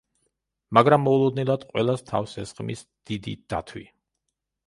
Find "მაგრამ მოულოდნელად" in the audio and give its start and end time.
0.77-1.65